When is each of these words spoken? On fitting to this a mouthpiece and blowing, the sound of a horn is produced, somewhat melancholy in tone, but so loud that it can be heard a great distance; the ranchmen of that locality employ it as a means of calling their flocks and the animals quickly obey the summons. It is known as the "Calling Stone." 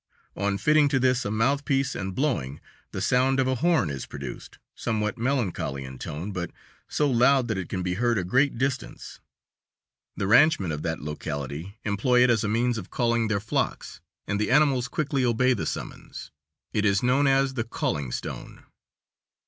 On 0.35 0.57
fitting 0.57 0.87
to 0.87 0.99
this 0.99 1.25
a 1.25 1.29
mouthpiece 1.29 1.93
and 1.93 2.15
blowing, 2.15 2.59
the 2.91 3.01
sound 3.03 3.39
of 3.39 3.47
a 3.47 3.53
horn 3.53 3.91
is 3.91 4.07
produced, 4.07 4.57
somewhat 4.73 5.15
melancholy 5.19 5.83
in 5.83 5.99
tone, 5.99 6.31
but 6.31 6.49
so 6.87 7.07
loud 7.07 7.47
that 7.47 7.57
it 7.59 7.69
can 7.69 7.83
be 7.83 7.93
heard 7.93 8.17
a 8.17 8.23
great 8.23 8.57
distance; 8.57 9.19
the 10.17 10.25
ranchmen 10.25 10.71
of 10.71 10.81
that 10.81 11.01
locality 11.01 11.77
employ 11.83 12.23
it 12.23 12.31
as 12.31 12.43
a 12.43 12.47
means 12.47 12.79
of 12.79 12.89
calling 12.89 13.27
their 13.27 13.39
flocks 13.39 14.01
and 14.25 14.39
the 14.39 14.49
animals 14.49 14.87
quickly 14.87 15.23
obey 15.23 15.53
the 15.53 15.67
summons. 15.67 16.31
It 16.73 16.83
is 16.83 17.03
known 17.03 17.27
as 17.27 17.53
the 17.53 17.63
"Calling 17.63 18.11
Stone." 18.11 18.65